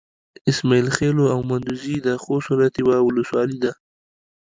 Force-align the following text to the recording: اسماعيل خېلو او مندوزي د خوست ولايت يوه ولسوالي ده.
اسماعيل 0.51 0.87
خېلو 0.97 1.23
او 1.33 1.39
مندوزي 1.49 1.95
د 2.01 2.07
خوست 2.23 2.47
ولايت 2.51 2.75
يوه 2.81 2.97
ولسوالي 3.01 3.57
ده. 3.63 3.71